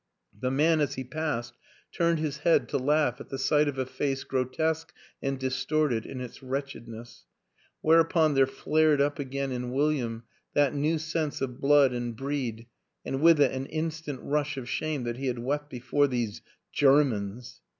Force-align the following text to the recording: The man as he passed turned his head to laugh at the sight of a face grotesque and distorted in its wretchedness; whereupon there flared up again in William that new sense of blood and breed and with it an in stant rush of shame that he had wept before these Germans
The 0.33 0.49
man 0.49 0.81
as 0.81 0.95
he 0.95 1.03
passed 1.03 1.53
turned 1.91 2.17
his 2.17 2.39
head 2.39 2.67
to 2.69 2.79
laugh 2.79 3.21
at 3.21 3.29
the 3.29 3.37
sight 3.37 3.67
of 3.67 3.77
a 3.77 3.85
face 3.85 4.23
grotesque 4.23 4.91
and 5.21 5.37
distorted 5.37 6.07
in 6.07 6.19
its 6.21 6.41
wretchedness; 6.41 7.25
whereupon 7.81 8.33
there 8.33 8.47
flared 8.47 8.99
up 8.99 9.19
again 9.19 9.51
in 9.51 9.71
William 9.71 10.23
that 10.55 10.73
new 10.73 10.97
sense 10.97 11.39
of 11.39 11.61
blood 11.61 11.93
and 11.93 12.15
breed 12.15 12.65
and 13.05 13.21
with 13.21 13.39
it 13.39 13.51
an 13.51 13.67
in 13.67 13.91
stant 13.91 14.21
rush 14.23 14.57
of 14.57 14.67
shame 14.67 15.03
that 15.03 15.17
he 15.17 15.27
had 15.27 15.37
wept 15.37 15.69
before 15.69 16.07
these 16.07 16.41
Germans 16.71 17.61